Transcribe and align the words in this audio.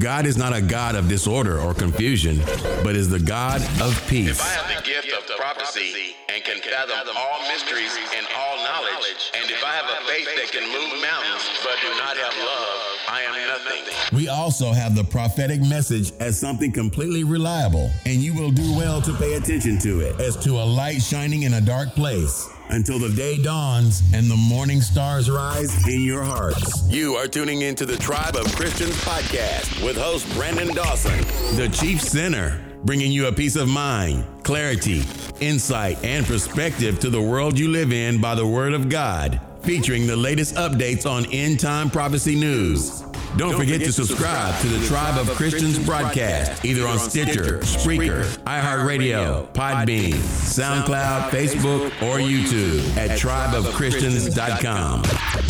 God 0.00 0.24
is 0.24 0.38
not 0.38 0.56
a 0.56 0.62
God 0.62 0.94
of 0.94 1.08
disorder 1.08 1.60
or 1.60 1.74
confusion, 1.74 2.40
but 2.82 2.96
is 2.96 3.10
the 3.10 3.18
God 3.20 3.60
of 3.82 3.92
peace. 4.08 4.30
If 4.30 4.40
I 4.40 4.48
have 4.48 4.82
the 4.82 4.90
gift 4.90 5.12
of 5.12 5.36
prophecy 5.36 6.16
and 6.30 6.42
can 6.42 6.58
fathom 6.62 7.14
all 7.18 7.40
mysteries 7.52 7.92
and 8.16 8.26
all 8.34 8.56
knowledge, 8.64 9.30
and 9.34 9.50
if 9.50 9.62
I 9.62 9.72
have 9.72 9.84
a 9.84 10.06
faith 10.06 10.26
that 10.36 10.52
can 10.52 10.62
move 10.72 11.02
mountains 11.02 11.44
but 11.62 11.76
do 11.82 11.90
not 11.98 12.16
have 12.16 12.34
love, 12.38 12.80
I 13.10 13.20
am 13.28 13.46
nothing. 13.46 14.16
We 14.16 14.28
also 14.28 14.72
have 14.72 14.94
the 14.94 15.04
prophetic 15.04 15.60
message 15.60 16.12
as 16.18 16.40
something 16.40 16.72
completely 16.72 17.22
reliable, 17.22 17.90
and 18.06 18.22
you 18.22 18.32
will 18.32 18.50
do 18.50 18.74
well 18.74 19.02
to 19.02 19.12
pay 19.12 19.34
attention 19.34 19.78
to 19.80 20.00
it 20.00 20.18
as 20.18 20.34
to 20.44 20.52
a 20.52 20.64
light 20.64 21.02
shining 21.02 21.42
in 21.42 21.52
a 21.54 21.60
dark 21.60 21.90
place 21.90 22.48
until 22.70 22.98
the 22.98 23.08
day 23.10 23.36
dawns 23.42 24.02
and 24.14 24.30
the 24.30 24.36
morning 24.36 24.80
stars 24.80 25.30
rise 25.30 25.86
in 25.88 26.02
your 26.02 26.22
hearts. 26.22 26.88
You 26.88 27.14
are 27.16 27.26
tuning 27.26 27.62
into 27.62 27.84
the 27.84 27.96
Tribe 27.96 28.36
of 28.36 28.54
Christians 28.54 28.96
podcast 29.04 29.84
with 29.84 29.96
host 29.96 30.32
Brandon 30.34 30.74
Dawson, 30.74 31.18
the 31.56 31.68
chief 31.72 32.00
sinner, 32.00 32.60
bringing 32.84 33.12
you 33.12 33.26
a 33.26 33.32
peace 33.32 33.56
of 33.56 33.68
mind, 33.68 34.24
clarity, 34.42 35.02
insight, 35.40 36.02
and 36.04 36.24
perspective 36.24 37.00
to 37.00 37.10
the 37.10 37.20
world 37.20 37.58
you 37.58 37.68
live 37.68 37.92
in 37.92 38.20
by 38.20 38.34
the 38.34 38.46
word 38.46 38.72
of 38.72 38.88
God, 38.88 39.40
featuring 39.62 40.06
the 40.06 40.16
latest 40.16 40.54
updates 40.54 41.10
on 41.10 41.26
end 41.26 41.60
time 41.60 41.90
prophecy 41.90 42.36
news. 42.36 43.02
Don't, 43.36 43.56
forget, 43.56 43.80
to 43.80 43.92
subscribe 43.92 44.60
to 44.60 44.68
the 44.68 44.84
Tribe 44.86 45.16
of 45.16 45.28
Christians 45.36 45.78
broadcast, 45.78 46.64
either 46.64 46.86
on 46.86 46.98
Stitcher, 46.98 47.60
Spreaker, 47.60 48.24
iHeartRadio, 48.44 49.52
Podbean, 49.54 50.14
SoundCloud, 50.14 51.30
Facebook, 51.30 51.86
or 52.02 52.18
YouTube 52.18 52.96
at 52.96 53.18
tribeofchristians.com. 53.18 55.02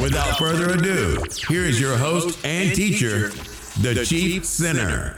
Without 0.03 0.39
further 0.39 0.75
ado, 0.75 1.25
here 1.49 1.65
is 1.65 1.81
your 1.81 1.97
host 1.97 2.39
and 2.45 2.75
teacher, 2.75 3.31
the 3.81 4.05
Chief 4.05 4.45
Sinner. 4.45 5.17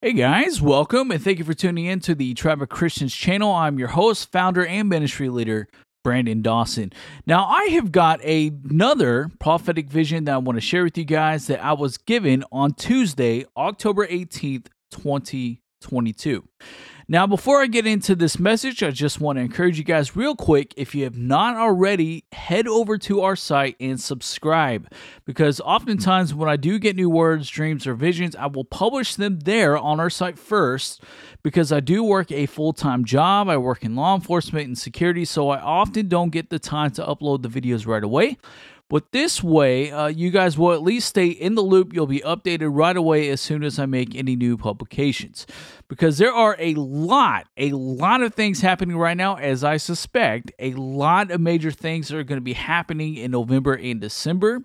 Hey 0.00 0.12
guys, 0.12 0.60
welcome 0.60 1.10
and 1.10 1.22
thank 1.22 1.38
you 1.38 1.44
for 1.46 1.54
tuning 1.54 1.86
in 1.86 2.00
to 2.00 2.14
the 2.14 2.34
Tribe 2.34 2.60
of 2.60 2.68
Christians 2.68 3.14
channel. 3.14 3.52
I'm 3.52 3.78
your 3.78 3.88
host, 3.88 4.30
founder, 4.30 4.66
and 4.66 4.86
ministry 4.88 5.30
leader, 5.30 5.66
Brandon 6.04 6.42
Dawson. 6.42 6.92
Now, 7.26 7.46
I 7.46 7.64
have 7.72 7.90
got 7.90 8.22
another 8.22 9.30
prophetic 9.40 9.90
vision 9.90 10.24
that 10.24 10.34
I 10.34 10.38
want 10.38 10.56
to 10.56 10.60
share 10.60 10.84
with 10.84 10.96
you 10.96 11.04
guys 11.04 11.48
that 11.48 11.64
I 11.64 11.72
was 11.72 11.96
given 11.96 12.44
on 12.52 12.74
Tuesday, 12.74 13.46
October 13.56 14.06
18th, 14.06 14.66
2022. 15.84 16.48
Now, 17.06 17.26
before 17.26 17.60
I 17.60 17.66
get 17.66 17.86
into 17.86 18.14
this 18.14 18.38
message, 18.38 18.82
I 18.82 18.90
just 18.90 19.20
want 19.20 19.36
to 19.36 19.42
encourage 19.42 19.76
you 19.76 19.84
guys, 19.84 20.16
real 20.16 20.34
quick, 20.34 20.72
if 20.78 20.94
you 20.94 21.04
have 21.04 21.18
not 21.18 21.54
already, 21.54 22.24
head 22.32 22.66
over 22.66 22.96
to 22.96 23.20
our 23.20 23.36
site 23.36 23.76
and 23.78 24.00
subscribe. 24.00 24.90
Because 25.26 25.60
oftentimes, 25.60 26.32
when 26.32 26.48
I 26.48 26.56
do 26.56 26.78
get 26.78 26.96
new 26.96 27.10
words, 27.10 27.50
dreams, 27.50 27.86
or 27.86 27.92
visions, 27.92 28.34
I 28.34 28.46
will 28.46 28.64
publish 28.64 29.16
them 29.16 29.40
there 29.40 29.76
on 29.76 30.00
our 30.00 30.08
site 30.08 30.38
first. 30.38 31.02
Because 31.42 31.72
I 31.72 31.80
do 31.80 32.02
work 32.02 32.32
a 32.32 32.46
full 32.46 32.72
time 32.72 33.04
job, 33.04 33.50
I 33.50 33.58
work 33.58 33.84
in 33.84 33.96
law 33.96 34.14
enforcement 34.14 34.66
and 34.66 34.78
security, 34.78 35.26
so 35.26 35.50
I 35.50 35.60
often 35.60 36.08
don't 36.08 36.30
get 36.30 36.48
the 36.48 36.58
time 36.58 36.90
to 36.92 37.04
upload 37.04 37.42
the 37.42 37.50
videos 37.50 37.86
right 37.86 38.02
away. 38.02 38.38
But 38.90 39.12
this 39.12 39.42
way, 39.42 39.90
uh, 39.90 40.08
you 40.08 40.30
guys 40.30 40.58
will 40.58 40.72
at 40.72 40.82
least 40.82 41.08
stay 41.08 41.28
in 41.28 41.54
the 41.54 41.62
loop. 41.62 41.92
You'll 41.94 42.06
be 42.06 42.20
updated 42.20 42.68
right 42.72 42.96
away 42.96 43.30
as 43.30 43.40
soon 43.40 43.64
as 43.64 43.78
I 43.78 43.86
make 43.86 44.14
any 44.14 44.36
new 44.36 44.56
publications. 44.56 45.46
Because 45.88 46.18
there 46.18 46.32
are 46.32 46.54
a 46.58 46.74
lot, 46.74 47.46
a 47.56 47.70
lot 47.72 48.22
of 48.22 48.34
things 48.34 48.60
happening 48.60 48.96
right 48.96 49.16
now, 49.16 49.36
as 49.36 49.64
I 49.64 49.78
suspect, 49.78 50.52
a 50.58 50.72
lot 50.74 51.30
of 51.30 51.40
major 51.40 51.70
things 51.70 52.12
are 52.12 52.24
going 52.24 52.38
to 52.38 52.44
be 52.44 52.52
happening 52.52 53.16
in 53.16 53.30
November 53.30 53.74
and 53.74 54.00
December 54.00 54.64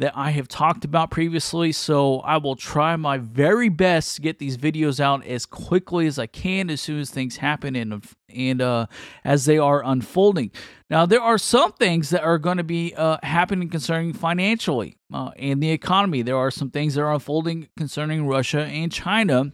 that 0.00 0.16
I 0.16 0.30
have 0.30 0.48
talked 0.48 0.86
about 0.86 1.10
previously. 1.10 1.72
So 1.72 2.20
I 2.20 2.38
will 2.38 2.56
try 2.56 2.96
my 2.96 3.18
very 3.18 3.68
best 3.68 4.16
to 4.16 4.22
get 4.22 4.38
these 4.38 4.56
videos 4.56 4.98
out 4.98 5.26
as 5.26 5.44
quickly 5.44 6.06
as 6.06 6.18
I 6.18 6.26
can 6.26 6.70
as 6.70 6.80
soon 6.80 7.00
as 7.00 7.10
things 7.10 7.36
happen 7.36 7.76
and 7.76 8.02
and 8.30 8.62
uh, 8.62 8.86
as 9.24 9.44
they 9.44 9.58
are 9.58 9.84
unfolding. 9.84 10.52
Now 10.88 11.04
there 11.04 11.20
are 11.20 11.36
some 11.36 11.72
things 11.72 12.10
that 12.10 12.22
are 12.22 12.38
going 12.38 12.56
to 12.56 12.64
be 12.64 12.94
uh, 12.96 13.18
happening 13.22 13.68
concerning 13.68 14.14
financially 14.14 14.96
uh, 15.12 15.32
and 15.36 15.62
the 15.62 15.70
economy. 15.70 16.22
There 16.22 16.38
are 16.38 16.50
some 16.50 16.70
things 16.70 16.94
that 16.94 17.02
are 17.02 17.12
unfolding 17.12 17.68
concerning 17.76 18.26
Russia 18.26 18.62
and 18.62 18.90
China 18.90 19.52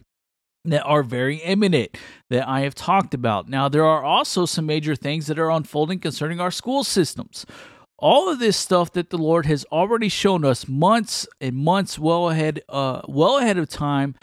that 0.63 0.83
are 0.83 1.03
very 1.03 1.37
imminent 1.37 1.97
that 2.29 2.47
I 2.47 2.61
have 2.61 2.75
talked 2.75 3.13
about. 3.13 3.47
Now, 3.47 3.69
there 3.69 3.85
are 3.85 4.03
also 4.03 4.45
some 4.45 4.65
major 4.65 4.95
things 4.95 5.27
that 5.27 5.39
are 5.39 5.49
unfolding 5.49 5.99
concerning 5.99 6.41
our 6.41 6.51
school 6.51 6.83
systems 6.83 7.45
all 7.99 8.29
of 8.29 8.39
this 8.39 8.57
stuff 8.57 8.91
that 8.93 9.09
the 9.09 9.17
Lord 9.17 9.45
has 9.45 9.65
already 9.71 10.09
shown 10.09 10.45
us 10.45 10.67
months 10.67 11.27
and 11.41 11.55
months 11.55 11.97
well 11.97 12.29
ahead, 12.29 12.61
uh, 12.69 13.01
well 13.07 13.37
ahead 13.37 13.57
of 13.57 13.69
time 13.69 14.15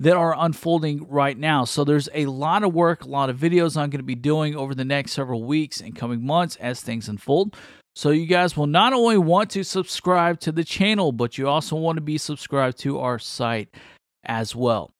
that 0.00 0.16
are 0.16 0.34
unfolding 0.36 1.08
right 1.08 1.38
now. 1.38 1.64
So 1.64 1.84
there's 1.84 2.08
a 2.12 2.26
lot 2.26 2.64
of 2.64 2.74
work, 2.74 3.04
a 3.04 3.08
lot 3.08 3.30
of 3.30 3.38
videos 3.38 3.76
I'm 3.76 3.88
going 3.90 4.00
to 4.00 4.02
be 4.02 4.14
doing 4.14 4.56
over 4.56 4.74
the 4.74 4.84
next 4.84 5.12
several 5.12 5.44
weeks 5.44 5.80
and 5.80 5.94
coming 5.96 6.24
months 6.26 6.56
as 6.56 6.80
things 6.80 7.08
unfold. 7.08 7.56
So 7.94 8.10
you 8.10 8.26
guys 8.26 8.56
will 8.56 8.66
not 8.66 8.92
only 8.92 9.18
want 9.18 9.50
to 9.50 9.64
subscribe 9.64 10.40
to 10.40 10.52
the 10.52 10.64
channel, 10.64 11.12
but 11.12 11.38
you 11.38 11.48
also 11.48 11.76
want 11.76 11.96
to 11.98 12.02
be 12.02 12.18
subscribed 12.18 12.78
to 12.80 12.98
our 12.98 13.18
site 13.18 13.68
as 14.24 14.56
well. 14.56 14.90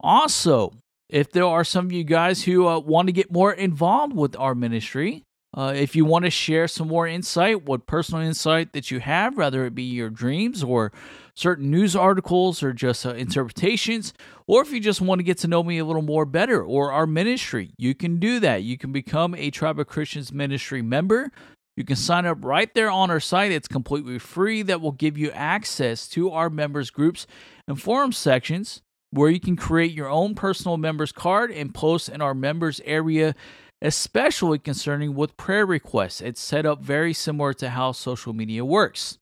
Also, 0.00 0.74
if 1.08 1.30
there 1.30 1.44
are 1.46 1.64
some 1.64 1.86
of 1.86 1.92
you 1.92 2.04
guys 2.04 2.44
who 2.44 2.66
uh, 2.66 2.78
want 2.78 3.08
to 3.08 3.12
get 3.12 3.32
more 3.32 3.52
involved 3.52 4.14
with 4.14 4.36
our 4.36 4.54
ministry, 4.54 5.22
uh, 5.52 5.72
if 5.74 5.96
you 5.96 6.04
want 6.04 6.24
to 6.24 6.30
share 6.30 6.68
some 6.68 6.88
more 6.88 7.08
insight, 7.08 7.64
what 7.64 7.86
personal 7.86 8.22
insight 8.22 8.72
that 8.72 8.90
you 8.90 9.00
have, 9.00 9.36
whether 9.36 9.64
it 9.64 9.74
be 9.74 9.82
your 9.82 10.10
dreams 10.10 10.62
or 10.62 10.92
certain 11.34 11.70
news 11.70 11.96
articles 11.96 12.62
or 12.62 12.72
just 12.72 13.04
uh, 13.04 13.14
interpretations, 13.14 14.14
or 14.46 14.62
if 14.62 14.70
you 14.70 14.78
just 14.78 15.00
want 15.00 15.18
to 15.18 15.24
get 15.24 15.38
to 15.38 15.48
know 15.48 15.64
me 15.64 15.78
a 15.78 15.84
little 15.84 16.02
more 16.02 16.24
better 16.24 16.62
or 16.62 16.92
our 16.92 17.06
ministry, 17.06 17.72
you 17.76 17.94
can 17.94 18.18
do 18.18 18.38
that. 18.38 18.62
You 18.62 18.78
can 18.78 18.92
become 18.92 19.34
a 19.34 19.50
Tribe 19.50 19.80
of 19.80 19.88
Christians 19.88 20.32
ministry 20.32 20.82
member. 20.82 21.32
You 21.76 21.84
can 21.84 21.96
sign 21.96 22.26
up 22.26 22.44
right 22.44 22.72
there 22.74 22.90
on 22.90 23.10
our 23.10 23.20
site. 23.20 23.50
It's 23.50 23.68
completely 23.68 24.18
free. 24.18 24.62
That 24.62 24.80
will 24.80 24.92
give 24.92 25.18
you 25.18 25.30
access 25.32 26.06
to 26.08 26.30
our 26.30 26.50
members 26.50 26.90
groups 26.90 27.26
and 27.66 27.80
forum 27.80 28.12
sections 28.12 28.82
where 29.10 29.30
you 29.30 29.40
can 29.40 29.56
create 29.56 29.92
your 29.92 30.08
own 30.08 30.34
personal 30.34 30.76
members 30.76 31.10
card 31.10 31.50
and 31.50 31.74
post 31.74 32.08
in 32.08 32.20
our 32.20 32.34
members 32.34 32.80
area 32.84 33.34
especially 33.82 34.58
concerning 34.58 35.14
with 35.14 35.36
prayer 35.36 35.66
requests. 35.66 36.20
It's 36.20 36.40
set 36.40 36.66
up 36.66 36.82
very 36.82 37.12
similar 37.12 37.52
to 37.54 37.70
how 37.70 37.92
social 37.92 38.32
media 38.32 38.64
works. 38.64 39.18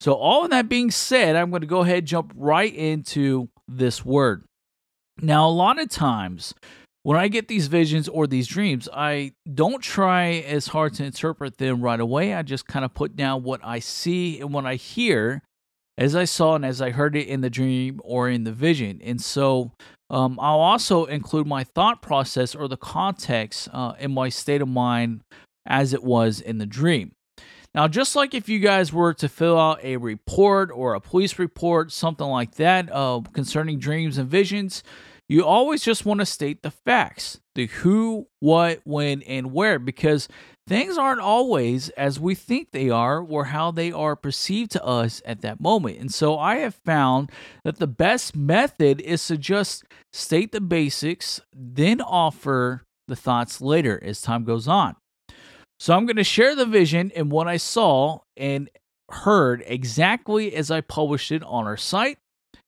So, 0.00 0.14
all 0.14 0.44
of 0.44 0.50
that 0.50 0.68
being 0.68 0.90
said, 0.90 1.36
I'm 1.36 1.50
going 1.50 1.60
to 1.60 1.66
go 1.66 1.80
ahead 1.80 1.98
and 1.98 2.06
jump 2.06 2.32
right 2.34 2.74
into 2.74 3.48
this 3.68 4.04
word. 4.04 4.44
Now, 5.20 5.48
a 5.48 5.50
lot 5.50 5.80
of 5.80 5.88
times 5.88 6.54
when 7.02 7.18
I 7.18 7.28
get 7.28 7.48
these 7.48 7.66
visions 7.66 8.08
or 8.08 8.26
these 8.26 8.46
dreams, 8.46 8.88
I 8.92 9.32
don't 9.52 9.82
try 9.82 10.44
as 10.46 10.68
hard 10.68 10.94
to 10.94 11.04
interpret 11.04 11.58
them 11.58 11.82
right 11.82 12.00
away. 12.00 12.34
I 12.34 12.42
just 12.42 12.66
kind 12.66 12.84
of 12.84 12.94
put 12.94 13.16
down 13.16 13.42
what 13.42 13.60
I 13.62 13.80
see 13.80 14.40
and 14.40 14.52
what 14.52 14.66
I 14.66 14.74
hear 14.76 15.42
as 15.98 16.16
I 16.16 16.24
saw 16.24 16.54
and 16.54 16.64
as 16.64 16.80
I 16.80 16.90
heard 16.90 17.16
it 17.16 17.26
in 17.28 17.40
the 17.40 17.50
dream 17.50 18.00
or 18.04 18.28
in 18.28 18.44
the 18.44 18.52
vision. 18.52 19.00
And 19.02 19.20
so 19.20 19.72
um, 20.10 20.38
I'll 20.40 20.60
also 20.60 21.04
include 21.04 21.46
my 21.46 21.64
thought 21.64 22.02
process 22.02 22.54
or 22.54 22.68
the 22.68 22.76
context 22.76 23.68
uh, 23.72 23.94
in 23.98 24.12
my 24.12 24.28
state 24.28 24.62
of 24.62 24.68
mind 24.68 25.22
as 25.66 25.92
it 25.92 26.02
was 26.02 26.40
in 26.40 26.58
the 26.58 26.66
dream. 26.66 27.12
Now, 27.74 27.88
just 27.88 28.14
like 28.14 28.34
if 28.34 28.48
you 28.48 28.58
guys 28.58 28.92
were 28.92 29.14
to 29.14 29.28
fill 29.28 29.58
out 29.58 29.82
a 29.82 29.96
report 29.96 30.70
or 30.74 30.94
a 30.94 31.00
police 31.00 31.38
report, 31.38 31.90
something 31.90 32.26
like 32.26 32.56
that, 32.56 32.90
uh, 32.92 33.22
concerning 33.32 33.78
dreams 33.78 34.18
and 34.18 34.28
visions, 34.28 34.82
you 35.28 35.46
always 35.46 35.82
just 35.82 36.04
want 36.04 36.20
to 36.20 36.26
state 36.26 36.62
the 36.62 36.70
facts 36.70 37.40
the 37.54 37.66
who, 37.66 38.26
what, 38.40 38.80
when, 38.84 39.22
and 39.22 39.52
where, 39.52 39.78
because 39.78 40.28
things 40.66 40.96
aren't 40.96 41.20
always 41.20 41.88
as 41.90 42.20
we 42.20 42.34
think 42.34 42.70
they 42.70 42.88
are 42.88 43.20
or 43.20 43.46
how 43.46 43.70
they 43.70 43.90
are 43.92 44.16
perceived 44.16 44.70
to 44.72 44.84
us 44.84 45.20
at 45.24 45.40
that 45.42 45.60
moment. 45.60 45.98
And 45.98 46.12
so 46.12 46.38
I 46.38 46.56
have 46.56 46.74
found 46.74 47.30
that 47.64 47.78
the 47.78 47.86
best 47.86 48.36
method 48.36 49.00
is 49.00 49.26
to 49.26 49.36
just 49.36 49.84
state 50.12 50.52
the 50.52 50.60
basics, 50.60 51.40
then 51.52 52.00
offer 52.00 52.82
the 53.08 53.16
thoughts 53.16 53.60
later 53.60 54.00
as 54.02 54.22
time 54.22 54.44
goes 54.44 54.68
on. 54.68 54.96
So 55.80 55.94
I'm 55.94 56.06
going 56.06 56.16
to 56.16 56.24
share 56.24 56.54
the 56.54 56.66
vision 56.66 57.10
and 57.16 57.30
what 57.30 57.48
I 57.48 57.56
saw 57.56 58.20
and 58.36 58.70
heard 59.10 59.64
exactly 59.66 60.54
as 60.54 60.70
I 60.70 60.80
published 60.80 61.32
it 61.32 61.42
on 61.42 61.66
our 61.66 61.76
site. 61.76 62.18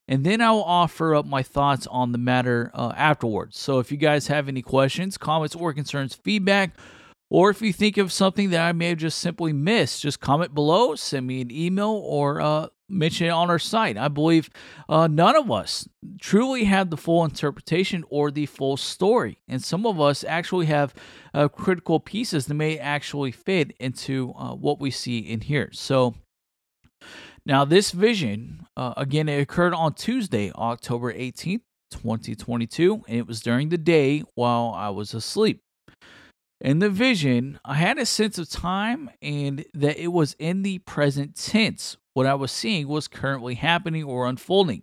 And 0.06 0.26
then 0.26 0.42
I 0.42 0.50
will 0.50 0.64
offer 0.64 1.14
up 1.14 1.24
my 1.24 1.42
thoughts 1.42 1.86
on 1.86 2.12
the 2.12 2.18
matter 2.18 2.70
uh, 2.74 2.92
afterwards. 2.96 3.58
So 3.58 3.78
if 3.78 3.90
you 3.90 3.96
guys 3.96 4.26
have 4.26 4.48
any 4.48 4.60
questions, 4.60 5.16
comments, 5.16 5.54
or 5.54 5.72
concerns, 5.72 6.14
feedback, 6.14 6.76
or 7.30 7.50
if 7.50 7.62
you 7.62 7.72
think 7.72 7.96
of 7.96 8.12
something 8.12 8.50
that 8.50 8.66
I 8.66 8.72
may 8.72 8.90
have 8.90 8.98
just 8.98 9.18
simply 9.18 9.52
missed, 9.52 10.02
just 10.02 10.20
comment 10.20 10.54
below, 10.54 10.94
send 10.94 11.26
me 11.26 11.40
an 11.40 11.50
email, 11.50 11.90
or 11.90 12.40
uh, 12.40 12.68
mention 12.88 13.26
it 13.26 13.30
on 13.30 13.50
our 13.50 13.58
site. 13.58 13.96
I 13.96 14.08
believe 14.08 14.50
uh, 14.88 15.06
none 15.06 15.36
of 15.36 15.50
us 15.50 15.88
truly 16.20 16.64
have 16.64 16.90
the 16.90 16.96
full 16.96 17.24
interpretation 17.24 18.04
or 18.08 18.30
the 18.30 18.46
full 18.46 18.76
story. 18.76 19.38
And 19.48 19.62
some 19.62 19.86
of 19.86 20.00
us 20.00 20.22
actually 20.24 20.66
have 20.66 20.94
uh, 21.32 21.48
critical 21.48 21.98
pieces 21.98 22.46
that 22.46 22.54
may 22.54 22.78
actually 22.78 23.32
fit 23.32 23.72
into 23.80 24.32
uh, 24.38 24.54
what 24.54 24.80
we 24.80 24.90
see 24.90 25.18
in 25.18 25.40
here. 25.40 25.70
So, 25.72 26.14
Now, 27.46 27.64
this 27.64 27.90
vision, 27.90 28.66
uh, 28.76 28.94
again, 28.96 29.28
it 29.28 29.40
occurred 29.40 29.74
on 29.74 29.94
Tuesday, 29.94 30.52
October 30.52 31.12
18th, 31.12 31.62
2022, 31.90 33.04
and 33.06 33.18
it 33.18 33.26
was 33.26 33.40
during 33.40 33.68
the 33.68 33.78
day 33.78 34.22
while 34.34 34.72
I 34.74 34.90
was 34.90 35.14
asleep. 35.14 35.60
In 36.64 36.78
the 36.78 36.88
vision, 36.88 37.60
I 37.62 37.74
had 37.74 37.98
a 37.98 38.06
sense 38.06 38.38
of 38.38 38.48
time 38.48 39.10
and 39.20 39.66
that 39.74 39.98
it 39.98 40.08
was 40.08 40.34
in 40.38 40.62
the 40.62 40.78
present 40.78 41.36
tense. 41.36 41.98
What 42.14 42.24
I 42.24 42.36
was 42.36 42.50
seeing 42.50 42.88
was 42.88 43.06
currently 43.06 43.56
happening 43.56 44.02
or 44.02 44.26
unfolding. 44.26 44.82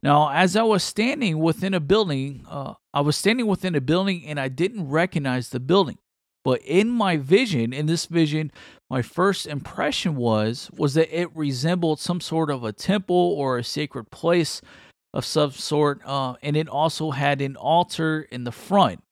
Now, 0.00 0.30
as 0.30 0.54
I 0.54 0.62
was 0.62 0.84
standing 0.84 1.40
within 1.40 1.74
a 1.74 1.80
building, 1.80 2.46
uh, 2.48 2.74
I 2.94 3.00
was 3.00 3.16
standing 3.16 3.48
within 3.48 3.74
a 3.74 3.80
building 3.80 4.24
and 4.24 4.38
I 4.38 4.46
didn't 4.46 4.88
recognize 4.88 5.48
the 5.48 5.58
building. 5.58 5.98
But 6.44 6.62
in 6.62 6.88
my 6.88 7.16
vision, 7.16 7.72
in 7.72 7.86
this 7.86 8.06
vision, 8.06 8.52
my 8.88 9.02
first 9.02 9.48
impression 9.48 10.14
was 10.14 10.70
was 10.78 10.94
that 10.94 11.12
it 11.12 11.34
resembled 11.34 11.98
some 11.98 12.20
sort 12.20 12.48
of 12.48 12.62
a 12.62 12.72
temple 12.72 13.16
or 13.16 13.58
a 13.58 13.64
sacred 13.64 14.12
place 14.12 14.62
of 15.12 15.24
some 15.24 15.50
sort, 15.50 16.00
uh, 16.04 16.36
and 16.44 16.56
it 16.56 16.68
also 16.68 17.10
had 17.10 17.40
an 17.40 17.56
altar 17.56 18.22
in 18.30 18.44
the 18.44 18.52
front. 18.52 19.02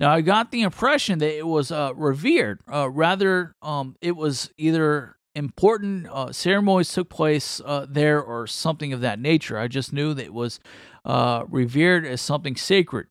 Now, 0.00 0.12
I 0.12 0.20
got 0.20 0.50
the 0.50 0.62
impression 0.62 1.18
that 1.20 1.36
it 1.36 1.46
was 1.46 1.70
uh, 1.70 1.92
revered. 1.94 2.60
Uh, 2.72 2.90
rather, 2.90 3.54
um, 3.62 3.96
it 4.00 4.16
was 4.16 4.50
either 4.56 5.16
important 5.34 6.06
uh, 6.08 6.32
ceremonies 6.32 6.92
took 6.92 7.08
place 7.08 7.60
uh, 7.64 7.86
there 7.88 8.22
or 8.22 8.46
something 8.46 8.92
of 8.92 9.00
that 9.00 9.18
nature. 9.18 9.58
I 9.58 9.68
just 9.68 9.92
knew 9.92 10.14
that 10.14 10.24
it 10.24 10.34
was 10.34 10.60
uh, 11.04 11.44
revered 11.48 12.04
as 12.04 12.20
something 12.20 12.56
sacred. 12.56 13.06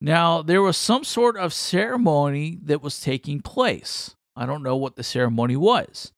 Now, 0.00 0.42
there 0.42 0.62
was 0.62 0.76
some 0.76 1.04
sort 1.04 1.36
of 1.36 1.52
ceremony 1.52 2.58
that 2.62 2.82
was 2.82 3.00
taking 3.00 3.40
place. 3.40 4.14
I 4.36 4.44
don't 4.44 4.62
know 4.62 4.76
what 4.76 4.96
the 4.96 5.02
ceremony 5.02 5.56
was, 5.56 6.12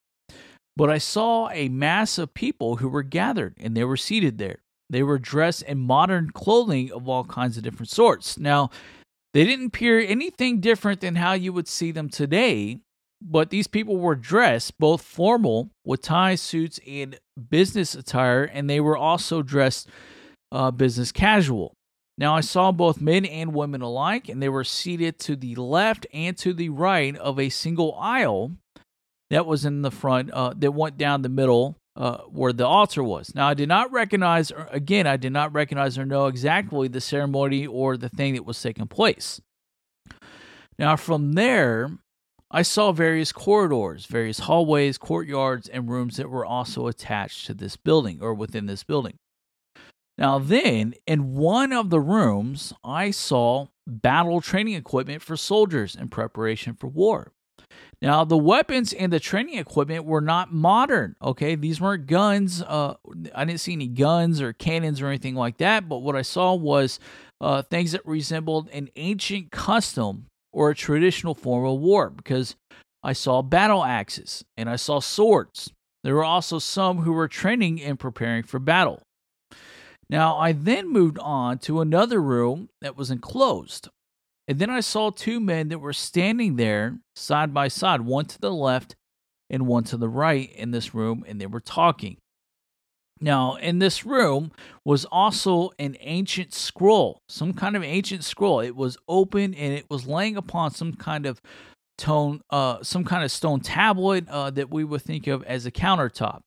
but 0.75 0.89
I 0.89 0.97
saw 0.97 1.49
a 1.49 1.69
mass 1.69 2.17
of 2.17 2.33
people 2.33 2.77
who 2.77 2.89
were 2.89 3.03
gathered 3.03 3.55
and 3.57 3.75
they 3.75 3.85
were 3.85 3.97
seated 3.97 4.37
there. 4.37 4.59
They 4.89 5.03
were 5.03 5.19
dressed 5.19 5.61
in 5.63 5.77
modern 5.77 6.31
clothing 6.31 6.91
of 6.91 7.07
all 7.07 7.23
kinds 7.23 7.57
of 7.57 7.63
different 7.63 7.89
sorts. 7.89 8.37
Now, 8.37 8.69
they 9.33 9.45
didn't 9.45 9.67
appear 9.67 9.99
anything 9.99 10.59
different 10.59 11.01
than 11.01 11.15
how 11.15 11.33
you 11.33 11.53
would 11.53 11.67
see 11.67 11.91
them 11.91 12.09
today, 12.09 12.79
but 13.21 13.49
these 13.49 13.67
people 13.67 13.97
were 13.97 14.15
dressed 14.15 14.77
both 14.79 15.01
formal 15.01 15.69
with 15.85 16.01
ties, 16.01 16.41
suits, 16.41 16.79
and 16.87 17.19
business 17.49 17.95
attire, 17.95 18.43
and 18.43 18.69
they 18.69 18.79
were 18.79 18.97
also 18.97 19.41
dressed 19.41 19.87
uh, 20.51 20.71
business 20.71 21.11
casual. 21.11 21.73
Now, 22.17 22.35
I 22.35 22.41
saw 22.41 22.71
both 22.71 22.99
men 22.99 23.23
and 23.23 23.53
women 23.53 23.81
alike, 23.81 24.27
and 24.27 24.41
they 24.41 24.49
were 24.49 24.65
seated 24.65 25.19
to 25.19 25.35
the 25.35 25.55
left 25.55 26.05
and 26.13 26.37
to 26.39 26.53
the 26.53 26.69
right 26.69 27.15
of 27.15 27.39
a 27.39 27.49
single 27.49 27.95
aisle 27.99 28.51
that 29.29 29.45
was 29.45 29.63
in 29.63 29.83
the 29.83 29.91
front, 29.91 30.31
uh, 30.31 30.53
that 30.57 30.71
went 30.71 30.97
down 30.97 31.21
the 31.21 31.29
middle 31.29 31.77
uh, 31.99 32.19
where 32.29 32.53
the 32.53 32.65
altar 32.65 33.03
was. 33.03 33.35
Now, 33.35 33.49
I 33.49 33.53
did 33.53 33.67
not 33.67 33.91
recognize, 33.91 34.51
or, 34.51 34.69
again, 34.71 35.05
I 35.05 35.17
did 35.17 35.33
not 35.33 35.53
recognize 35.53 35.97
or 35.97 36.05
know 36.05 36.27
exactly 36.27 36.87
the 36.87 37.01
ceremony 37.01 37.67
or 37.67 37.97
the 37.97 38.07
thing 38.07 38.33
that 38.35 38.45
was 38.45 38.59
taking 38.59 38.87
place. 38.87 39.41
Now, 40.79 40.95
from 40.95 41.33
there, 41.33 41.91
I 42.49 42.61
saw 42.61 42.93
various 42.93 43.33
corridors, 43.33 44.05
various 44.05 44.39
hallways, 44.39 44.97
courtyards, 44.97 45.67
and 45.67 45.89
rooms 45.89 46.15
that 46.15 46.29
were 46.29 46.45
also 46.45 46.87
attached 46.87 47.45
to 47.47 47.53
this 47.53 47.75
building 47.75 48.19
or 48.21 48.33
within 48.33 48.65
this 48.65 48.83
building. 48.83 49.17
Now, 50.17 50.39
then, 50.39 50.93
in 51.05 51.35
one 51.35 51.73
of 51.73 51.89
the 51.89 51.99
rooms, 51.99 52.73
I 52.83 53.11
saw 53.11 53.67
battle 53.85 54.39
training 54.39 54.75
equipment 54.75 55.21
for 55.21 55.35
soldiers 55.35 55.95
in 55.95 56.07
preparation 56.07 56.75
for 56.75 56.87
war. 56.87 57.33
Now, 58.01 58.23
the 58.23 58.37
weapons 58.37 58.93
and 58.93 59.11
the 59.11 59.19
training 59.19 59.57
equipment 59.57 60.05
were 60.05 60.21
not 60.21 60.53
modern. 60.53 61.15
Okay, 61.21 61.55
these 61.55 61.81
weren't 61.81 62.07
guns. 62.07 62.61
Uh, 62.61 62.95
I 63.35 63.45
didn't 63.45 63.59
see 63.59 63.73
any 63.73 63.87
guns 63.87 64.41
or 64.41 64.53
cannons 64.53 65.01
or 65.01 65.07
anything 65.07 65.35
like 65.35 65.57
that. 65.57 65.89
But 65.89 65.99
what 65.99 66.15
I 66.15 66.21
saw 66.21 66.53
was 66.53 66.99
uh, 67.41 67.61
things 67.63 67.91
that 67.91 68.05
resembled 68.05 68.69
an 68.69 68.89
ancient 68.95 69.51
custom 69.51 70.27
or 70.53 70.69
a 70.69 70.75
traditional 70.75 71.35
form 71.35 71.65
of 71.65 71.79
war 71.79 72.09
because 72.09 72.55
I 73.03 73.13
saw 73.13 73.41
battle 73.41 73.83
axes 73.83 74.43
and 74.57 74.69
I 74.69 74.77
saw 74.77 74.99
swords. 74.99 75.71
There 76.03 76.15
were 76.15 76.23
also 76.23 76.59
some 76.59 76.99
who 76.99 77.11
were 77.11 77.27
training 77.27 77.81
and 77.81 77.99
preparing 77.99 78.43
for 78.43 78.59
battle. 78.59 79.01
Now, 80.09 80.37
I 80.37 80.53
then 80.53 80.91
moved 80.91 81.19
on 81.19 81.59
to 81.59 81.81
another 81.81 82.21
room 82.21 82.69
that 82.81 82.97
was 82.97 83.11
enclosed. 83.11 83.89
And 84.49 84.57
then 84.57 84.71
I 84.71 84.79
saw 84.79 85.11
two 85.11 85.39
men 85.39 85.67
that 85.67 85.77
were 85.77 85.93
standing 85.93 86.55
there 86.55 86.97
side 87.15 87.53
by 87.53 87.67
side, 87.67 88.01
one 88.01 88.25
to 88.25 88.41
the 88.41 88.51
left 88.51 88.95
and 89.47 89.67
one 89.67 89.83
to 89.85 89.97
the 89.97 90.09
right 90.09 90.51
in 90.53 90.71
this 90.71 90.95
room, 90.95 91.23
and 91.27 91.39
they 91.39 91.45
were 91.45 91.59
talking. 91.59 92.17
Now, 93.21 93.57
in 93.57 93.77
this 93.77 94.07
room 94.07 94.51
was 94.83 95.05
also 95.05 95.69
an 95.77 95.97
ancient 95.99 96.55
scroll, 96.55 97.21
some 97.29 97.53
kind 97.53 97.75
of 97.75 97.83
ancient 97.83 98.23
scroll. 98.23 98.59
It 98.61 98.75
was 98.75 98.97
open 99.07 99.53
and 99.53 99.71
it 99.71 99.85
was 99.87 100.07
laying 100.07 100.35
upon 100.35 100.71
some 100.71 100.93
kind 100.93 101.27
of 101.27 101.39
tone, 101.99 102.41
uh, 102.49 102.81
some 102.81 103.03
kind 103.03 103.23
of 103.23 103.31
stone 103.31 103.59
tablet 103.59 104.27
uh, 104.29 104.49
that 104.49 104.71
we 104.71 104.83
would 104.83 105.03
think 105.03 105.27
of 105.27 105.43
as 105.43 105.67
a 105.67 105.71
countertop. 105.71 106.39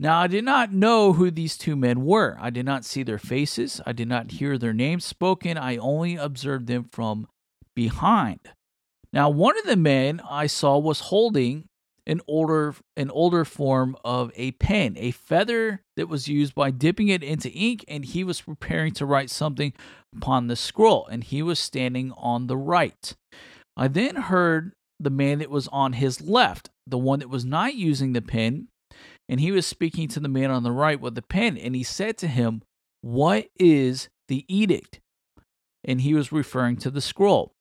Now, 0.00 0.20
I 0.20 0.28
did 0.28 0.44
not 0.44 0.72
know 0.72 1.12
who 1.12 1.30
these 1.30 1.56
two 1.56 1.74
men 1.74 2.04
were. 2.04 2.36
I 2.40 2.50
did 2.50 2.64
not 2.64 2.84
see 2.84 3.02
their 3.02 3.18
faces. 3.18 3.80
I 3.84 3.92
did 3.92 4.06
not 4.06 4.32
hear 4.32 4.56
their 4.56 4.72
names 4.72 5.04
spoken. 5.04 5.58
I 5.58 5.76
only 5.76 6.14
observed 6.14 6.68
them 6.68 6.88
from 6.92 7.26
behind. 7.74 8.40
Now, 9.12 9.28
one 9.28 9.58
of 9.58 9.64
the 9.64 9.76
men 9.76 10.20
I 10.28 10.46
saw 10.46 10.78
was 10.78 11.00
holding 11.00 11.64
an 12.06 12.20
older 12.26 12.74
an 12.96 13.10
older 13.10 13.44
form 13.44 13.96
of 14.04 14.32
a 14.34 14.52
pen, 14.52 14.94
a 14.96 15.10
feather 15.10 15.82
that 15.96 16.08
was 16.08 16.28
used 16.28 16.54
by 16.54 16.70
dipping 16.70 17.08
it 17.08 17.22
into 17.22 17.50
ink, 17.50 17.84
and 17.86 18.04
he 18.04 18.24
was 18.24 18.40
preparing 18.40 18.92
to 18.92 19.06
write 19.06 19.30
something 19.30 19.72
upon 20.16 20.46
the 20.46 20.56
scroll, 20.56 21.06
and 21.06 21.24
he 21.24 21.42
was 21.42 21.58
standing 21.58 22.12
on 22.16 22.46
the 22.46 22.56
right. 22.56 23.14
I 23.76 23.88
then 23.88 24.16
heard 24.16 24.72
the 24.98 25.10
man 25.10 25.38
that 25.40 25.50
was 25.50 25.68
on 25.68 25.92
his 25.94 26.20
left, 26.20 26.70
the 26.86 26.98
one 26.98 27.18
that 27.18 27.28
was 27.28 27.44
not 27.44 27.74
using 27.74 28.14
the 28.14 28.22
pen, 28.22 28.68
and 29.28 29.40
he 29.40 29.52
was 29.52 29.66
speaking 29.66 30.08
to 30.08 30.20
the 30.20 30.28
man 30.28 30.50
on 30.50 30.62
the 30.62 30.72
right 30.72 31.00
with 31.00 31.14
the 31.14 31.22
pen, 31.22 31.58
and 31.58 31.74
he 31.74 31.82
said 31.82 32.16
to 32.18 32.26
him, 32.26 32.62
What 33.02 33.48
is 33.58 34.08
the 34.28 34.44
edict? 34.48 35.00
And 35.84 36.00
he 36.00 36.14
was 36.14 36.32
referring 36.32 36.76
to 36.78 36.90
the 36.90 37.00
scroll. 37.00 37.52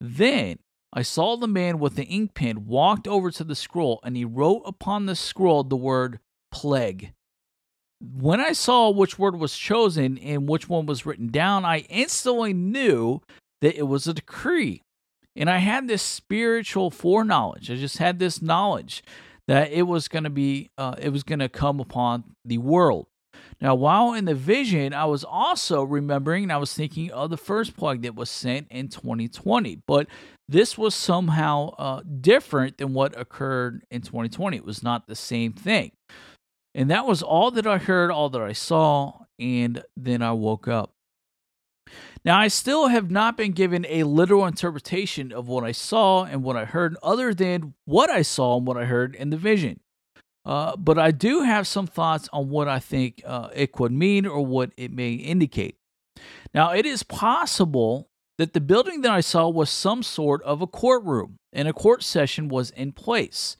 Then 0.00 0.58
I 0.92 1.02
saw 1.02 1.36
the 1.36 1.48
man 1.48 1.78
with 1.78 1.96
the 1.96 2.04
ink 2.04 2.34
pen 2.34 2.66
walked 2.66 3.08
over 3.08 3.30
to 3.30 3.44
the 3.44 3.54
scroll, 3.54 4.00
and 4.02 4.16
he 4.16 4.24
wrote 4.24 4.62
upon 4.66 5.06
the 5.06 5.16
scroll 5.16 5.64
the 5.64 5.76
word 5.76 6.20
plague. 6.52 7.12
When 8.00 8.40
I 8.40 8.52
saw 8.52 8.90
which 8.90 9.18
word 9.18 9.36
was 9.36 9.56
chosen 9.56 10.18
and 10.18 10.48
which 10.48 10.68
one 10.68 10.84
was 10.84 11.06
written 11.06 11.28
down, 11.28 11.64
I 11.64 11.80
instantly 11.88 12.52
knew 12.52 13.20
that 13.62 13.76
it 13.76 13.84
was 13.84 14.06
a 14.06 14.14
decree. 14.14 14.82
And 15.34 15.50
I 15.50 15.58
had 15.58 15.88
this 15.88 16.02
spiritual 16.02 16.90
foreknowledge. 16.90 17.70
I 17.70 17.76
just 17.76 17.98
had 17.98 18.18
this 18.18 18.40
knowledge 18.40 19.02
that 19.48 19.72
it 19.72 19.82
was 19.82 20.08
going 20.08 20.24
to 20.24 20.30
be 20.30 20.70
uh, 20.78 20.94
it 20.98 21.10
was 21.10 21.22
going 21.22 21.38
to 21.38 21.48
come 21.48 21.80
upon 21.80 22.24
the 22.44 22.58
world. 22.58 23.06
Now 23.60 23.74
while 23.74 24.12
in 24.12 24.24
the 24.24 24.34
vision 24.34 24.92
i 24.92 25.04
was 25.04 25.24
also 25.24 25.82
remembering 25.82 26.44
and 26.44 26.52
i 26.52 26.56
was 26.56 26.74
thinking 26.74 27.10
of 27.10 27.30
the 27.30 27.36
first 27.36 27.76
plague 27.76 28.02
that 28.02 28.14
was 28.14 28.30
sent 28.30 28.66
in 28.70 28.88
2020 28.88 29.82
but 29.86 30.08
this 30.48 30.76
was 30.78 30.94
somehow 30.94 31.70
uh, 31.78 32.02
different 32.20 32.78
than 32.78 32.92
what 32.92 33.18
occurred 33.18 33.84
in 33.90 34.02
2020 34.02 34.56
it 34.56 34.64
was 34.64 34.82
not 34.82 35.06
the 35.06 35.16
same 35.16 35.52
thing. 35.52 35.92
And 36.74 36.90
that 36.90 37.06
was 37.06 37.22
all 37.22 37.50
that 37.52 37.66
i 37.66 37.78
heard 37.78 38.10
all 38.10 38.28
that 38.30 38.42
i 38.42 38.52
saw 38.52 39.24
and 39.38 39.82
then 39.96 40.22
i 40.22 40.32
woke 40.32 40.68
up 40.68 40.95
now, 42.24 42.38
I 42.38 42.48
still 42.48 42.88
have 42.88 43.10
not 43.10 43.36
been 43.36 43.52
given 43.52 43.86
a 43.88 44.02
literal 44.02 44.46
interpretation 44.46 45.32
of 45.32 45.46
what 45.46 45.62
I 45.62 45.72
saw 45.72 46.24
and 46.24 46.42
what 46.42 46.56
I 46.56 46.64
heard, 46.64 46.96
other 47.02 47.32
than 47.32 47.74
what 47.84 48.10
I 48.10 48.22
saw 48.22 48.56
and 48.56 48.66
what 48.66 48.76
I 48.76 48.84
heard 48.84 49.14
in 49.14 49.30
the 49.30 49.36
vision. 49.36 49.80
Uh, 50.44 50.76
but 50.76 50.98
I 50.98 51.10
do 51.12 51.42
have 51.42 51.66
some 51.66 51.86
thoughts 51.86 52.28
on 52.32 52.50
what 52.50 52.68
I 52.68 52.78
think 52.78 53.22
uh, 53.24 53.50
it 53.54 53.72
could 53.72 53.92
mean 53.92 54.26
or 54.26 54.44
what 54.44 54.72
it 54.76 54.92
may 54.92 55.12
indicate. 55.12 55.76
Now, 56.54 56.72
it 56.72 56.86
is 56.86 57.02
possible 57.02 58.08
that 58.38 58.52
the 58.52 58.60
building 58.60 59.02
that 59.02 59.12
I 59.12 59.20
saw 59.20 59.48
was 59.48 59.70
some 59.70 60.02
sort 60.02 60.42
of 60.42 60.60
a 60.60 60.66
courtroom 60.66 61.38
and 61.52 61.68
a 61.68 61.72
court 61.72 62.02
session 62.02 62.48
was 62.48 62.70
in 62.70 62.92
place. 62.92 63.56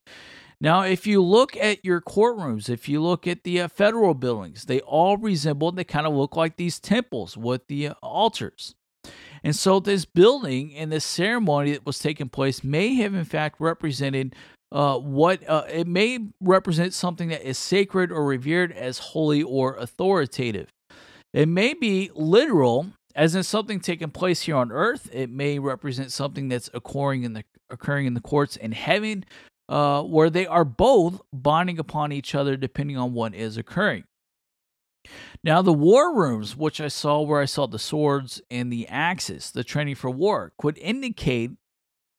Now, 0.60 0.82
if 0.82 1.06
you 1.06 1.22
look 1.22 1.54
at 1.56 1.84
your 1.84 2.00
courtrooms, 2.00 2.70
if 2.70 2.88
you 2.88 3.02
look 3.02 3.26
at 3.26 3.44
the 3.44 3.60
uh, 3.60 3.68
federal 3.68 4.14
buildings, 4.14 4.64
they 4.64 4.80
all 4.80 5.18
resemble, 5.18 5.70
they 5.70 5.84
kind 5.84 6.06
of 6.06 6.14
look 6.14 6.34
like 6.34 6.56
these 6.56 6.80
temples 6.80 7.36
with 7.36 7.66
the 7.66 7.88
uh, 7.88 7.94
altars. 8.02 8.74
And 9.44 9.54
so, 9.54 9.80
this 9.80 10.06
building 10.06 10.74
and 10.74 10.90
this 10.90 11.04
ceremony 11.04 11.72
that 11.72 11.84
was 11.84 11.98
taking 11.98 12.30
place 12.30 12.64
may 12.64 12.94
have, 12.94 13.14
in 13.14 13.24
fact, 13.24 13.60
represented 13.60 14.34
uh, 14.72 14.98
what 14.98 15.46
uh, 15.48 15.64
it 15.70 15.86
may 15.86 16.20
represent 16.40 16.94
something 16.94 17.28
that 17.28 17.46
is 17.46 17.58
sacred 17.58 18.10
or 18.10 18.24
revered 18.24 18.72
as 18.72 18.98
holy 18.98 19.42
or 19.42 19.76
authoritative. 19.76 20.68
It 21.34 21.48
may 21.48 21.74
be 21.74 22.10
literal, 22.14 22.86
as 23.14 23.34
in 23.34 23.42
something 23.42 23.78
taking 23.78 24.10
place 24.10 24.42
here 24.42 24.56
on 24.56 24.72
earth. 24.72 25.08
It 25.12 25.30
may 25.30 25.58
represent 25.58 26.10
something 26.12 26.48
that's 26.48 26.70
occurring 26.72 27.24
in 27.24 27.34
the 27.34 27.44
occurring 27.68 28.06
in 28.06 28.14
the 28.14 28.20
courts 28.20 28.56
in 28.56 28.72
heaven 28.72 29.24
uh, 29.68 30.02
where 30.02 30.30
they 30.30 30.46
are 30.46 30.64
both 30.64 31.20
bonding 31.32 31.78
upon 31.78 32.12
each 32.12 32.34
other 32.34 32.56
depending 32.56 32.96
on 32.96 33.12
what 33.12 33.34
is 33.34 33.56
occurring. 33.56 34.04
Now, 35.44 35.62
the 35.62 35.72
war 35.72 36.14
rooms, 36.16 36.56
which 36.56 36.80
I 36.80 36.88
saw 36.88 37.20
where 37.20 37.40
I 37.40 37.44
saw 37.44 37.66
the 37.66 37.78
swords 37.78 38.40
and 38.50 38.72
the 38.72 38.88
axes, 38.88 39.50
the 39.50 39.64
training 39.64 39.94
for 39.94 40.10
war, 40.10 40.52
could 40.58 40.78
indicate 40.78 41.52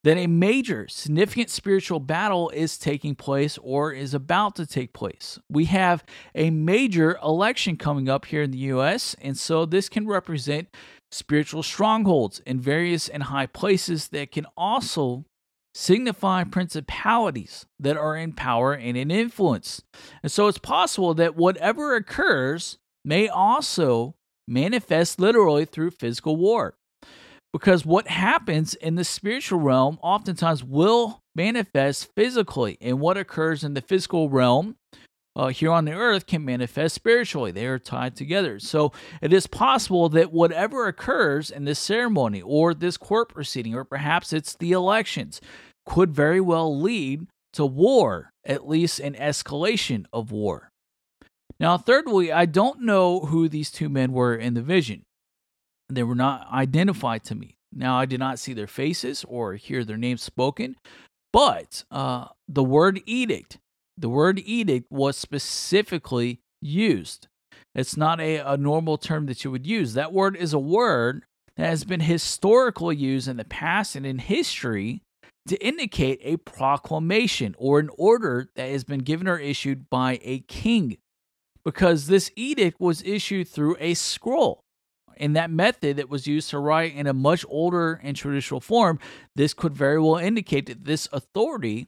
that 0.03 0.17
a 0.17 0.27
major, 0.27 0.87
significant 0.87 1.49
spiritual 1.49 1.99
battle 1.99 2.49
is 2.51 2.77
taking 2.77 3.15
place 3.15 3.57
or 3.61 3.91
is 3.91 4.13
about 4.13 4.55
to 4.55 4.65
take 4.65 4.93
place. 4.93 5.37
We 5.49 5.65
have 5.65 6.05
a 6.33 6.49
major 6.49 7.17
election 7.21 7.75
coming 7.75 8.07
up 8.07 8.25
here 8.25 8.43
in 8.43 8.51
the 8.51 8.57
U.S., 8.59 9.15
and 9.21 9.37
so 9.37 9.65
this 9.65 9.89
can 9.89 10.07
represent 10.07 10.69
spiritual 11.11 11.63
strongholds 11.63 12.39
in 12.45 12.59
various 12.59 13.09
and 13.09 13.23
high 13.23 13.47
places 13.47 14.09
that 14.09 14.31
can 14.31 14.45
also 14.55 15.25
signify 15.77 16.43
principalities 16.43 17.67
that 17.79 17.95
are 17.95 18.15
in 18.15 18.33
power 18.33 18.73
and 18.73 18.97
in 18.97 19.11
influence. 19.11 19.83
And 20.23 20.31
so 20.31 20.47
it's 20.47 20.57
possible 20.57 21.13
that 21.13 21.35
whatever 21.35 21.95
occurs 21.95 22.79
may 23.05 23.27
also 23.27 24.15
manifest 24.47 25.19
literally 25.19 25.65
through 25.65 25.91
physical 25.91 26.35
war. 26.35 26.73
Because 27.53 27.85
what 27.85 28.07
happens 28.07 28.73
in 28.73 28.95
the 28.95 29.03
spiritual 29.03 29.59
realm 29.59 29.99
oftentimes 30.01 30.63
will 30.63 31.21
manifest 31.35 32.13
physically, 32.15 32.77
and 32.81 32.99
what 32.99 33.15
occurs 33.15 33.63
in 33.63 33.75
the 33.75 33.81
physical 33.81 34.29
realm 34.29 34.77
uh, 35.37 35.49
here 35.49 35.71
on 35.71 35.85
the 35.85 35.93
earth 35.93 36.25
can 36.25 36.43
manifest 36.43 36.95
spiritually. 36.95 37.51
They 37.51 37.67
are 37.67 37.77
tied 37.77 38.15
together. 38.15 38.57
So 38.59 38.91
it 39.21 39.31
is 39.31 39.45
possible 39.45 40.09
that 40.09 40.33
whatever 40.33 40.87
occurs 40.87 41.51
in 41.51 41.65
this 41.65 41.77
ceremony 41.77 42.41
or 42.41 42.73
this 42.73 42.97
court 42.97 43.29
proceeding, 43.29 43.75
or 43.75 43.83
perhaps 43.83 44.33
it's 44.33 44.55
the 44.55 44.71
elections, 44.71 45.39
could 45.87 46.13
very 46.13 46.41
well 46.41 46.79
lead 46.79 47.27
to 47.53 47.65
war, 47.65 48.31
at 48.45 48.67
least 48.67 48.99
an 48.99 49.15
escalation 49.15 50.05
of 50.13 50.31
war. 50.31 50.69
Now, 51.59 51.77
thirdly, 51.77 52.31
I 52.31 52.45
don't 52.45 52.81
know 52.81 53.21
who 53.21 53.49
these 53.49 53.71
two 53.71 53.89
men 53.89 54.11
were 54.11 54.35
in 54.35 54.53
the 54.53 54.61
vision. 54.61 55.03
They 55.89 56.03
were 56.03 56.15
not 56.15 56.47
identified 56.51 57.23
to 57.25 57.35
me. 57.35 57.55
Now, 57.73 57.97
I 57.97 58.05
did 58.05 58.19
not 58.19 58.37
see 58.37 58.53
their 58.53 58.67
faces 58.67 59.25
or 59.27 59.55
hear 59.55 59.83
their 59.83 59.97
names 59.97 60.21
spoken, 60.21 60.75
but 61.33 61.83
uh, 61.89 62.27
the 62.47 62.63
word 62.63 63.01
edict, 63.05 63.57
the 63.97 64.09
word 64.09 64.39
edict 64.45 64.91
was 64.91 65.17
specifically 65.17 66.41
used. 66.61 67.27
It's 67.73 67.97
not 67.97 68.19
a, 68.19 68.37
a 68.37 68.57
normal 68.57 68.97
term 68.97 69.25
that 69.27 69.43
you 69.43 69.51
would 69.51 69.65
use. 69.65 69.93
That 69.93 70.13
word 70.13 70.35
is 70.35 70.53
a 70.53 70.59
word 70.59 71.23
that 71.55 71.69
has 71.69 71.83
been 71.83 72.01
historically 72.01 72.95
used 72.95 73.27
in 73.27 73.37
the 73.37 73.45
past 73.45 73.95
and 73.95 74.05
in 74.05 74.19
history 74.19 75.01
to 75.47 75.65
indicate 75.65 76.19
a 76.23 76.37
proclamation 76.37 77.55
or 77.57 77.79
an 77.79 77.89
order 77.97 78.49
that 78.55 78.69
has 78.69 78.83
been 78.83 78.99
given 78.99 79.27
or 79.27 79.37
issued 79.37 79.89
by 79.89 80.19
a 80.23 80.39
king 80.39 80.97
because 81.63 82.07
this 82.07 82.31
edict 82.35 82.79
was 82.79 83.03
issued 83.03 83.47
through 83.47 83.75
a 83.79 83.93
scroll. 83.93 84.63
In 85.17 85.33
that 85.33 85.49
method 85.49 85.97
that 85.97 86.09
was 86.09 86.27
used 86.27 86.49
to 86.51 86.59
write 86.59 86.93
in 86.93 87.07
a 87.07 87.13
much 87.13 87.43
older 87.49 87.99
and 88.03 88.15
traditional 88.15 88.61
form, 88.61 88.99
this 89.35 89.53
could 89.53 89.73
very 89.73 89.99
well 89.99 90.17
indicate 90.17 90.67
that 90.67 90.85
this 90.85 91.09
authority 91.11 91.87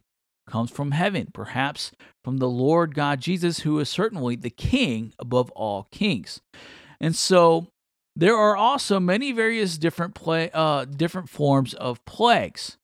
comes 0.50 0.72
from 0.72 0.92
heaven, 0.92 1.30
perhaps 1.34 1.92
from 2.24 2.38
the 2.38 2.50
Lord 2.50 2.96
God 2.96 3.22
Jesus, 3.22 3.60
who 3.60 3.80
is 3.80 3.88
certainly 3.88 4.36
the 4.36 4.50
king 4.50 5.14
above 5.20 5.52
all 5.52 5.88
kings. 5.92 6.42
And 7.00 7.16
so 7.16 7.68
there 8.16 8.36
are 8.36 8.58
also 8.58 9.00
many 9.00 9.32
various 9.32 9.78
different 9.78 10.16
play, 10.16 10.50
uh, 10.54 10.86
different 10.86 11.30
forms 11.30 11.74
of 11.74 12.04
plagues. 12.06 12.78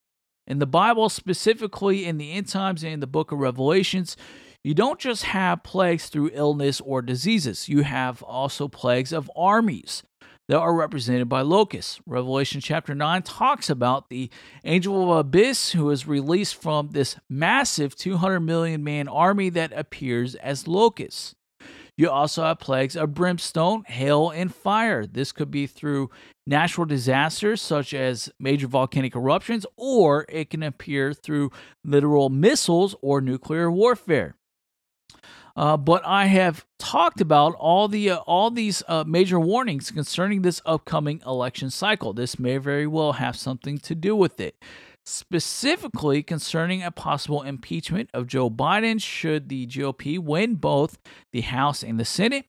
In 0.46 0.60
the 0.60 0.66
Bible, 0.66 1.08
specifically 1.08 2.04
in 2.04 2.18
the 2.18 2.32
end 2.32 2.48
times 2.48 2.84
and 2.84 2.92
in 2.92 3.00
the 3.00 3.06
book 3.06 3.32
of 3.32 3.38
Revelations, 3.38 4.16
you 4.62 4.74
don't 4.74 5.00
just 5.00 5.24
have 5.24 5.62
plagues 5.62 6.08
through 6.08 6.30
illness 6.32 6.80
or 6.80 7.02
diseases, 7.02 7.68
you 7.68 7.82
have 7.82 8.22
also 8.22 8.68
plagues 8.68 9.12
of 9.12 9.30
armies 9.36 10.02
that 10.48 10.58
are 10.58 10.74
represented 10.74 11.28
by 11.28 11.40
locusts. 11.40 12.00
Revelation 12.06 12.60
chapter 12.60 12.94
9 12.94 13.22
talks 13.22 13.68
about 13.68 14.08
the 14.08 14.30
angel 14.64 15.10
of 15.10 15.18
abyss 15.18 15.72
who 15.72 15.90
is 15.90 16.06
released 16.06 16.54
from 16.54 16.90
this 16.90 17.16
massive 17.28 17.96
200 17.96 18.40
million 18.40 18.84
man 18.84 19.08
army 19.08 19.48
that 19.50 19.72
appears 19.72 20.34
as 20.36 20.68
locusts. 20.68 21.34
You 21.96 22.10
also 22.10 22.42
have 22.42 22.58
plagues 22.58 22.94
of 22.94 23.14
brimstone, 23.14 23.84
hail, 23.84 24.28
and 24.30 24.54
fire. 24.54 25.06
This 25.06 25.32
could 25.32 25.50
be 25.50 25.66
through 25.66 26.10
natural 26.46 26.84
disasters 26.84 27.62
such 27.62 27.94
as 27.94 28.30
major 28.38 28.66
volcanic 28.66 29.16
eruptions, 29.16 29.64
or 29.76 30.26
it 30.28 30.50
can 30.50 30.62
appear 30.62 31.14
through 31.14 31.50
literal 31.84 32.28
missiles 32.28 32.94
or 33.00 33.22
nuclear 33.22 33.70
warfare. 33.70 34.34
Uh, 35.56 35.78
but 35.78 36.04
I 36.04 36.26
have 36.26 36.66
talked 36.78 37.22
about 37.22 37.54
all 37.54 37.88
the 37.88 38.10
uh, 38.10 38.18
all 38.26 38.50
these 38.50 38.82
uh, 38.88 39.04
major 39.06 39.40
warnings 39.40 39.90
concerning 39.90 40.42
this 40.42 40.60
upcoming 40.66 41.22
election 41.24 41.70
cycle. 41.70 42.12
This 42.12 42.38
may 42.38 42.58
very 42.58 42.86
well 42.86 43.14
have 43.14 43.36
something 43.36 43.78
to 43.78 43.94
do 43.94 44.14
with 44.14 44.38
it, 44.38 44.62
specifically 45.06 46.22
concerning 46.22 46.82
a 46.82 46.90
possible 46.90 47.42
impeachment 47.42 48.10
of 48.12 48.26
Joe 48.26 48.50
Biden 48.50 49.00
should 49.00 49.48
the 49.48 49.66
GOP 49.66 50.18
win 50.18 50.56
both 50.56 50.98
the 51.32 51.42
House 51.42 51.82
and 51.82 51.98
the 51.98 52.04
Senate. 52.04 52.46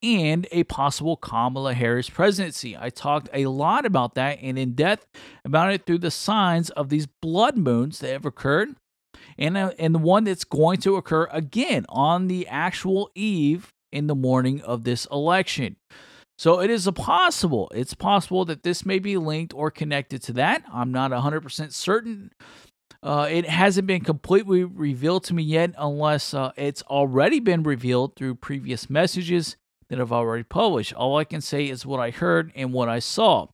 And 0.00 0.46
a 0.52 0.62
possible 0.62 1.16
Kamala 1.16 1.74
Harris 1.74 2.08
presidency. 2.08 2.76
I 2.76 2.88
talked 2.88 3.28
a 3.34 3.46
lot 3.46 3.84
about 3.84 4.14
that 4.14 4.38
and 4.40 4.56
in 4.56 4.74
depth 4.74 5.08
about 5.44 5.72
it 5.72 5.86
through 5.86 5.98
the 5.98 6.12
signs 6.12 6.70
of 6.70 6.88
these 6.88 7.06
blood 7.06 7.58
moons 7.58 7.98
that 7.98 8.12
have 8.12 8.24
occurred 8.24 8.76
and, 9.36 9.56
uh, 9.56 9.72
and 9.76 9.96
the 9.96 9.98
one 9.98 10.22
that's 10.22 10.44
going 10.44 10.78
to 10.78 10.94
occur 10.94 11.26
again 11.32 11.84
on 11.88 12.28
the 12.28 12.46
actual 12.46 13.10
eve 13.16 13.72
in 13.90 14.06
the 14.06 14.14
morning 14.14 14.60
of 14.62 14.84
this 14.84 15.06
election. 15.06 15.74
So 16.38 16.60
it 16.60 16.70
is 16.70 16.88
possible. 16.94 17.68
It's 17.74 17.94
possible 17.94 18.44
that 18.44 18.62
this 18.62 18.86
may 18.86 19.00
be 19.00 19.16
linked 19.16 19.52
or 19.52 19.72
connected 19.72 20.22
to 20.22 20.32
that. 20.34 20.62
I'm 20.72 20.92
not 20.92 21.10
100% 21.10 21.72
certain. 21.72 22.30
Uh, 23.02 23.26
it 23.28 23.48
hasn't 23.48 23.88
been 23.88 24.02
completely 24.02 24.62
revealed 24.62 25.24
to 25.24 25.34
me 25.34 25.42
yet, 25.42 25.72
unless 25.76 26.34
uh, 26.34 26.52
it's 26.56 26.82
already 26.82 27.40
been 27.40 27.64
revealed 27.64 28.14
through 28.14 28.36
previous 28.36 28.88
messages 28.88 29.56
that 29.88 30.00
I've 30.00 30.12
already 30.12 30.44
published. 30.44 30.94
All 30.94 31.16
I 31.16 31.24
can 31.24 31.40
say 31.40 31.68
is 31.68 31.84
what 31.84 31.98
I 31.98 32.10
heard 32.10 32.52
and 32.54 32.72
what 32.72 32.88
I 32.88 33.00
saw. 33.00 33.48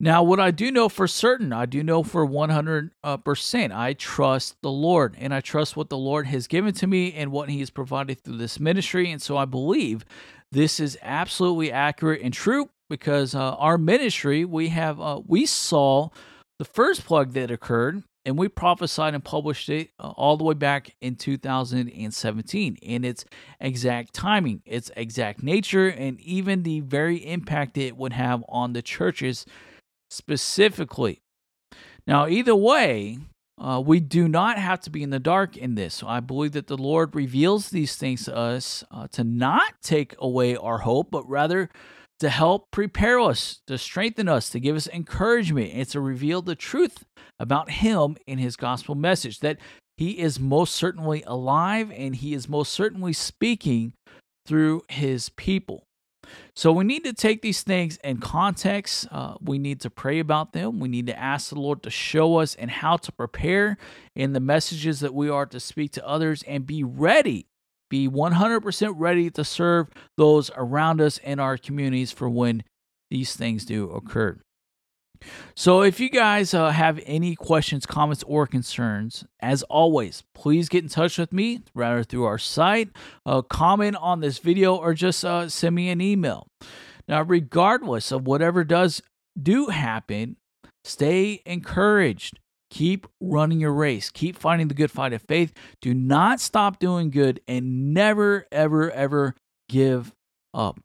Now, 0.00 0.22
what 0.22 0.40
I 0.40 0.50
do 0.50 0.72
know 0.72 0.88
for 0.88 1.06
certain, 1.06 1.52
I 1.52 1.66
do 1.66 1.82
know 1.82 2.02
for 2.02 2.26
100%, 2.26 2.90
uh, 3.04 3.74
I 3.74 3.92
trust 3.92 4.56
the 4.60 4.70
Lord 4.70 5.14
and 5.18 5.32
I 5.32 5.40
trust 5.40 5.76
what 5.76 5.90
the 5.90 5.98
Lord 5.98 6.26
has 6.26 6.48
given 6.48 6.72
to 6.74 6.86
me 6.86 7.12
and 7.12 7.30
what 7.30 7.50
He 7.50 7.60
has 7.60 7.70
provided 7.70 8.20
through 8.20 8.38
this 8.38 8.58
ministry. 8.58 9.12
And 9.12 9.22
so 9.22 9.36
I 9.36 9.44
believe 9.44 10.04
this 10.52 10.78
is 10.78 10.98
absolutely 11.02 11.72
accurate 11.72 12.20
and 12.22 12.32
true 12.32 12.68
because 12.90 13.34
uh, 13.34 13.54
our 13.54 13.78
ministry, 13.78 14.44
we 14.44 14.68
have, 14.68 15.00
uh, 15.00 15.20
we 15.26 15.46
saw 15.46 16.10
the 16.58 16.64
first 16.64 17.04
plug 17.06 17.32
that 17.32 17.50
occurred 17.50 18.02
and 18.24 18.38
we 18.38 18.48
prophesied 18.48 19.14
and 19.14 19.24
published 19.24 19.68
it 19.70 19.90
uh, 19.98 20.10
all 20.10 20.36
the 20.36 20.44
way 20.44 20.54
back 20.54 20.94
in 21.00 21.16
2017 21.16 22.76
in 22.76 23.04
its 23.04 23.24
exact 23.60 24.12
timing, 24.12 24.62
its 24.66 24.90
exact 24.94 25.42
nature, 25.42 25.88
and 25.88 26.20
even 26.20 26.62
the 26.62 26.80
very 26.80 27.16
impact 27.16 27.78
it 27.78 27.96
would 27.96 28.12
have 28.12 28.44
on 28.48 28.74
the 28.74 28.82
churches 28.82 29.46
specifically. 30.10 31.22
Now, 32.06 32.28
either 32.28 32.54
way, 32.54 33.18
uh, 33.62 33.80
we 33.80 34.00
do 34.00 34.26
not 34.26 34.58
have 34.58 34.80
to 34.80 34.90
be 34.90 35.04
in 35.04 35.10
the 35.10 35.20
dark 35.20 35.56
in 35.56 35.76
this. 35.76 35.94
So 35.94 36.08
I 36.08 36.18
believe 36.18 36.52
that 36.52 36.66
the 36.66 36.76
Lord 36.76 37.14
reveals 37.14 37.70
these 37.70 37.94
things 37.94 38.24
to 38.24 38.36
us 38.36 38.82
uh, 38.90 39.06
to 39.12 39.22
not 39.22 39.74
take 39.80 40.16
away 40.18 40.56
our 40.56 40.78
hope, 40.78 41.12
but 41.12 41.28
rather 41.28 41.70
to 42.18 42.28
help 42.28 42.72
prepare 42.72 43.20
us, 43.20 43.60
to 43.68 43.78
strengthen 43.78 44.28
us, 44.28 44.50
to 44.50 44.58
give 44.58 44.74
us 44.74 44.88
encouragement, 44.88 45.70
and 45.72 45.88
to 45.88 46.00
reveal 46.00 46.42
the 46.42 46.56
truth 46.56 47.04
about 47.38 47.70
Him 47.70 48.16
in 48.26 48.38
His 48.38 48.56
gospel 48.56 48.96
message 48.96 49.38
that 49.38 49.58
He 49.96 50.18
is 50.18 50.40
most 50.40 50.74
certainly 50.74 51.22
alive 51.24 51.92
and 51.94 52.16
He 52.16 52.34
is 52.34 52.48
most 52.48 52.72
certainly 52.72 53.12
speaking 53.12 53.92
through 54.44 54.82
His 54.88 55.28
people. 55.28 55.84
So 56.54 56.70
we 56.72 56.84
need 56.84 57.04
to 57.04 57.14
take 57.14 57.40
these 57.40 57.62
things 57.62 57.96
in 58.04 58.18
context. 58.18 59.06
Uh, 59.10 59.34
we 59.40 59.58
need 59.58 59.80
to 59.80 59.90
pray 59.90 60.18
about 60.18 60.52
them. 60.52 60.80
We 60.80 60.88
need 60.88 61.06
to 61.06 61.18
ask 61.18 61.48
the 61.48 61.58
Lord 61.58 61.82
to 61.84 61.90
show 61.90 62.36
us 62.36 62.54
and 62.54 62.70
how 62.70 62.98
to 62.98 63.12
prepare 63.12 63.78
in 64.14 64.34
the 64.34 64.40
messages 64.40 65.00
that 65.00 65.14
we 65.14 65.30
are 65.30 65.46
to 65.46 65.58
speak 65.58 65.92
to 65.92 66.06
others 66.06 66.42
and 66.46 66.66
be 66.66 66.84
ready, 66.84 67.46
be 67.88 68.06
100% 68.06 68.94
ready 68.96 69.30
to 69.30 69.44
serve 69.44 69.88
those 70.18 70.50
around 70.54 71.00
us 71.00 71.16
in 71.18 71.40
our 71.40 71.56
communities 71.56 72.12
for 72.12 72.28
when 72.28 72.64
these 73.10 73.34
things 73.34 73.64
do 73.64 73.90
occur. 73.90 74.38
So, 75.54 75.82
if 75.82 76.00
you 76.00 76.08
guys 76.10 76.54
uh, 76.54 76.70
have 76.70 77.00
any 77.06 77.34
questions, 77.34 77.86
comments, 77.86 78.22
or 78.26 78.46
concerns, 78.46 79.24
as 79.40 79.62
always, 79.64 80.22
please 80.34 80.68
get 80.68 80.82
in 80.82 80.88
touch 80.88 81.18
with 81.18 81.32
me, 81.32 81.62
rather 81.74 82.02
through 82.02 82.24
our 82.24 82.38
site, 82.38 82.90
uh, 83.26 83.42
comment 83.42 83.96
on 83.96 84.20
this 84.20 84.38
video, 84.38 84.76
or 84.76 84.94
just 84.94 85.24
uh, 85.24 85.48
send 85.48 85.74
me 85.74 85.90
an 85.90 86.00
email. 86.00 86.46
Now, 87.08 87.22
regardless 87.22 88.12
of 88.12 88.26
whatever 88.26 88.64
does 88.64 89.02
do 89.40 89.66
happen, 89.66 90.36
stay 90.84 91.42
encouraged. 91.46 92.38
Keep 92.70 93.06
running 93.20 93.60
your 93.60 93.74
race. 93.74 94.10
Keep 94.10 94.36
fighting 94.36 94.68
the 94.68 94.74
good 94.74 94.90
fight 94.90 95.12
of 95.12 95.20
faith. 95.22 95.52
Do 95.82 95.92
not 95.92 96.40
stop 96.40 96.78
doing 96.78 97.10
good 97.10 97.40
and 97.46 97.92
never, 97.92 98.46
ever, 98.50 98.90
ever 98.90 99.34
give 99.68 100.14
up. 100.54 100.80